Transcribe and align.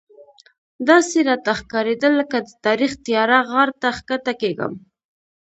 داسې 0.89 1.17
راته 1.27 1.51
ښکارېدل 1.59 2.13
لکه 2.21 2.37
د 2.47 2.49
تاریخ 2.65 2.91
تیاره 3.05 3.39
غار 3.49 3.69
ته 3.81 3.87
ښکته 3.97 4.33
کېږم. 4.41 4.73